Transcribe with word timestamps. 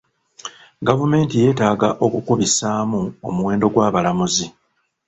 Gavumenti 0.87 1.33
yeetaaga 1.41 1.89
okukubisaamu 2.05 2.99
omuwendo 3.27 3.65
gw'abalamuzi. 3.73 4.47